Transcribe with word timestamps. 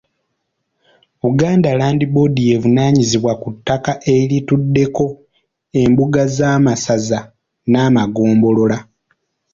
Buganda 1.21 1.69
Land 1.79 2.01
Board 2.13 2.35
y'evunaanyizibwa 2.47 3.33
ku 3.41 3.49
ttaka 3.55 3.91
erituddeko 4.15 5.05
embuga 5.81 6.21
z’amasaza 6.35 7.19
n’amagombolola. 7.71 8.77